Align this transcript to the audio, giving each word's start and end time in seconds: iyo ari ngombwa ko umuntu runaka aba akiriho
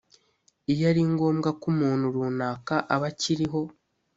iyo 0.71 0.83
ari 0.91 1.01
ngombwa 1.11 1.49
ko 1.59 1.65
umuntu 1.73 2.05
runaka 2.15 2.75
aba 2.95 3.07
akiriho 3.13 3.61